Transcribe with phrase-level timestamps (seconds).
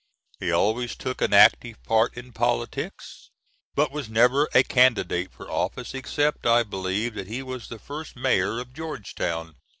[0.39, 3.29] He always took an active part in politics,
[3.75, 8.15] but was never a candidate for office, except, I believe, that he was the first
[8.15, 9.57] Mayor of Georgetown.